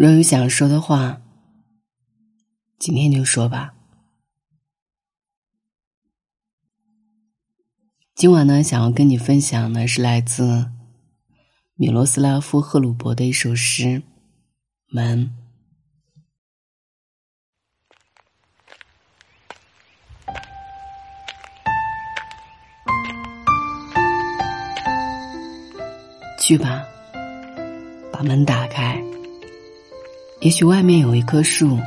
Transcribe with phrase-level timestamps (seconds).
[0.00, 1.20] 若有想说的话，
[2.78, 3.74] 今天就说吧。
[8.14, 10.70] 今晚呢，想要跟你分享的是来自
[11.74, 13.86] 米罗斯拉夫·赫鲁伯的一首诗
[14.86, 15.26] 《门》。
[26.40, 26.86] 去吧，
[28.12, 29.07] 把门打开。
[30.40, 31.78] 也许外面有一棵树，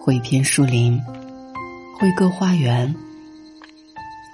[0.00, 0.98] 或一片树林，
[1.98, 2.94] 或一个花园，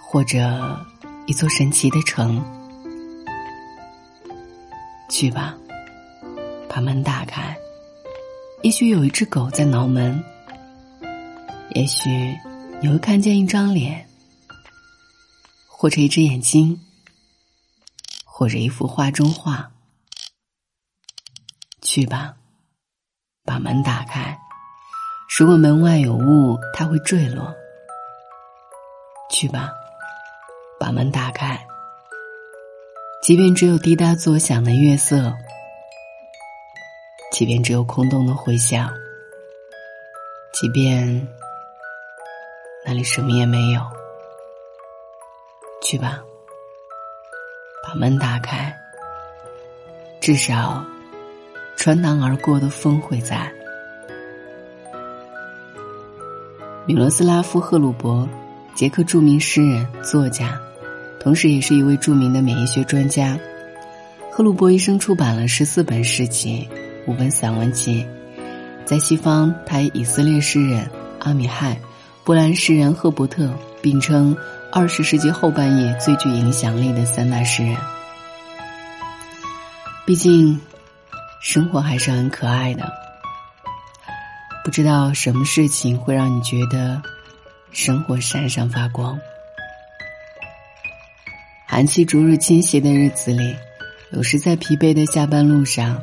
[0.01, 0.87] 或者
[1.27, 2.41] 一座神奇的城。
[5.11, 5.57] 去吧，
[6.69, 7.57] 把门打开。
[8.63, 10.23] 也许有一只狗在挠门，
[11.75, 12.09] 也许
[12.81, 14.09] 你会看见一张脸，
[15.67, 16.81] 或者一只眼睛。
[18.25, 19.71] 或者一幅画中画，
[21.81, 22.35] 去吧，
[23.45, 24.39] 把门打开。
[25.39, 27.53] 如果门外有雾，它会坠落。
[29.31, 29.73] 去吧，
[30.79, 31.59] 把门打开。
[33.23, 35.33] 即便只有滴答作响的月色，
[37.33, 38.93] 即便只有空洞的回响，
[40.53, 41.27] 即便
[42.85, 43.81] 那里什么也没有，
[45.83, 46.21] 去吧。
[47.83, 48.77] 把门打开，
[50.21, 50.85] 至少
[51.77, 53.51] 穿堂而过的风会在。
[56.87, 58.29] 米罗斯拉夫·赫鲁伯，
[58.75, 60.61] 捷克著名诗人、作家，
[61.21, 63.39] 同时也是一位著名的免疫学专家。
[64.31, 66.69] 赫鲁伯一生出版了十四本诗集、
[67.07, 68.07] 五本散文集。
[68.85, 70.89] 在西方，他与以色列诗人
[71.21, 71.81] 阿米亥、
[72.25, 73.51] 波兰诗人赫伯特
[73.81, 74.37] 并称。
[74.75, 77.77] 二十世纪后半叶最具影响力的三大诗人。
[80.07, 80.59] 毕竟，
[81.43, 82.91] 生活还是很可爱的。
[84.65, 87.03] 不知道什么事情会让你觉得
[87.73, 89.19] 生活闪闪发光。
[91.67, 93.55] 寒气逐日侵袭的日子里，
[94.13, 96.01] 有时在疲惫的下班路上，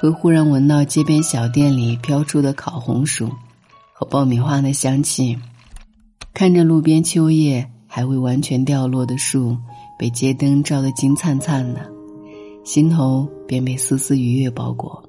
[0.00, 3.32] 会忽然闻到街边小店里飘出的烤红薯
[3.92, 5.38] 和爆米花的香气，
[6.34, 7.70] 看着路边秋叶。
[7.90, 9.56] 还未完全掉落的树，
[9.98, 11.90] 被街灯照得金灿灿的，
[12.68, 15.02] 心头便被丝丝愉悦包裹，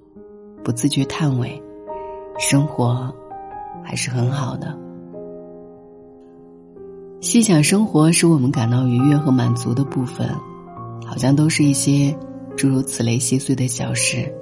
[0.64, 1.62] 不自觉叹为：
[2.38, 3.14] 生活
[3.84, 4.80] 还是很好的。
[7.20, 10.34] 细想生活使我们感到愉悦和满足的部分，
[11.06, 12.18] 好像都是一些
[12.56, 14.34] 诸如此类细碎的小事。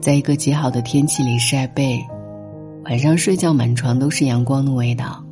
[0.00, 2.04] 在一个极好的天气里晒被，
[2.86, 5.24] 晚上睡觉满床都是阳光的味道。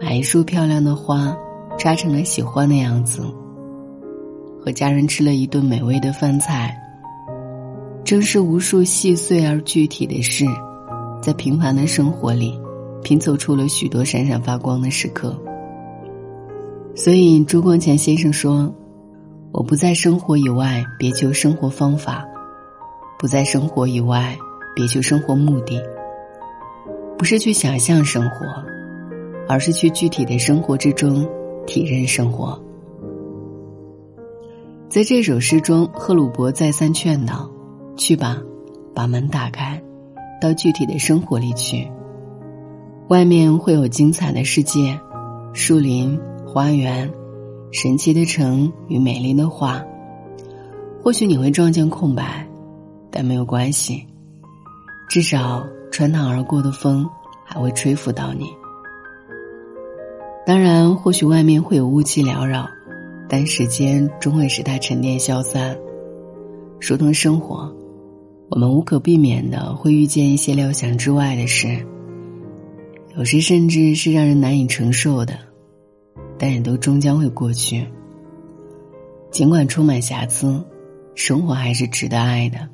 [0.00, 1.32] 买一束漂亮的花，
[1.78, 3.22] 插成了喜欢的样子。
[4.64, 6.74] 和家人吃了一顿美味的饭菜。
[8.02, 10.46] 正是无数细碎而具体的事，
[11.20, 12.58] 在平凡的生活里，
[13.02, 15.38] 拼凑出了许多闪闪发光的时刻。
[16.94, 18.74] 所以朱光潜先生说
[19.52, 22.24] ：“我不在生活以外别求生活方法，
[23.18, 24.34] 不在生活以外
[24.74, 25.78] 别求生活目的，
[27.18, 28.46] 不是去想象生活。”
[29.46, 31.28] 而是去具体的生活之中
[31.66, 32.58] 体认生活。
[34.94, 37.50] 在这首诗中，赫鲁伯再三劝导
[37.98, 38.40] ：“去吧，
[38.94, 39.82] 把门打开，
[40.40, 41.90] 到具体的生活里去。
[43.08, 44.96] 外面会有精彩的世界，
[45.52, 46.16] 树林、
[46.46, 47.12] 花园、
[47.72, 49.82] 神奇的城与美丽的画。
[51.02, 52.46] 或许你会撞见空白，
[53.10, 54.06] 但没有关系，
[55.08, 57.04] 至少穿堂而过的风
[57.44, 58.46] 还会吹拂到你。”
[60.46, 62.68] 当然，或许外面会有雾气缭绕，
[63.28, 65.76] 但时间终会使它沉淀消散。
[66.80, 67.74] 如同生活，
[68.50, 71.84] 我们无可避免的会遇见一些料想之外的事，
[73.16, 75.38] 有时甚至是让人难以承受的，
[76.38, 77.86] 但也都终将会过去。
[79.30, 80.62] 尽管充满瑕疵，
[81.14, 82.68] 生活还是值得爱的，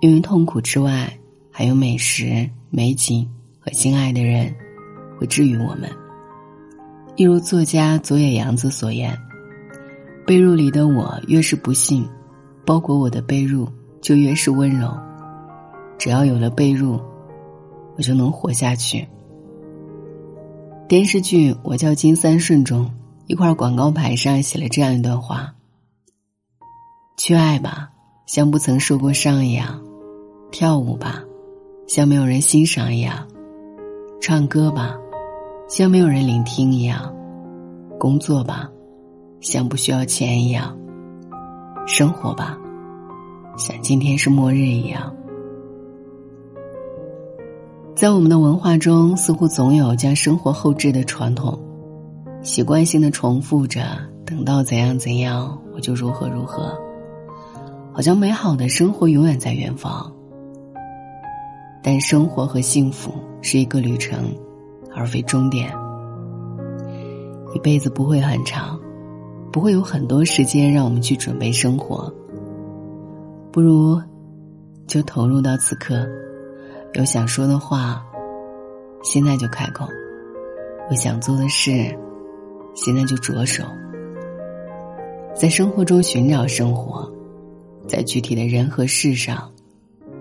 [0.00, 1.12] 因为痛苦之外，
[1.50, 3.28] 还有美食、美景
[3.58, 4.54] 和心爱的人，
[5.18, 5.90] 会治愈我们。
[7.16, 9.18] 一如作家佐野洋子所言
[10.26, 12.08] ：“被褥里的我越是不幸，
[12.64, 13.68] 包裹我的被褥
[14.00, 14.90] 就越是温柔。
[15.98, 16.98] 只要有了被褥，
[17.96, 19.06] 我就能活下去。”
[20.88, 22.90] 电视剧《我叫金三顺》中，
[23.26, 25.54] 一块广告牌上写了这样一段话
[27.18, 27.90] ：“去爱吧，
[28.26, 29.78] 像不曾受过伤一样；
[30.50, 31.22] 跳舞吧，
[31.86, 33.26] 像没有人欣赏一样；
[34.22, 34.96] 唱歌吧。”
[35.70, 37.14] 像没有人聆听一样，
[37.96, 38.68] 工作吧，
[39.40, 40.76] 像不需要钱一样；
[41.86, 42.58] 生活吧，
[43.56, 45.14] 像今天是末日一样。
[47.94, 51.56] 在我们的文化中，似乎总有将生活后置的传统，
[52.42, 53.80] 习惯性的重复着
[54.26, 56.76] “等到怎样怎样，我就如何如何”，
[57.94, 60.12] 好像美好的生活永远在远方。
[61.80, 64.34] 但生活和幸福是一个旅程，
[64.94, 65.72] 而非终点。
[67.54, 68.78] 一辈子不会很长，
[69.52, 72.12] 不会有很多时间让我们去准备生活。
[73.50, 74.00] 不如，
[74.86, 76.06] 就投入到此刻。
[76.94, 78.04] 有想说的话，
[79.02, 79.86] 现在就开口；
[80.90, 81.70] 有想做的事，
[82.74, 83.64] 现在就着手。
[85.34, 87.10] 在生活中寻找生活，
[87.88, 89.50] 在具体的人和事上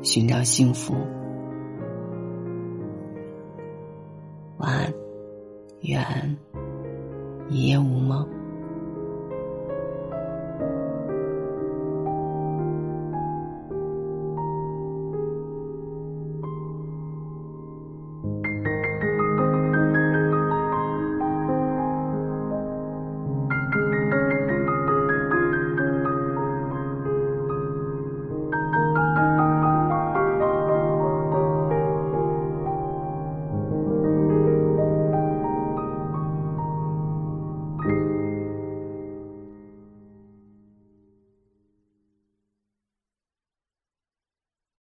[0.01, 0.95] 寻找幸福。
[5.89, 6.37] 远
[7.49, 8.38] 一夜无梦。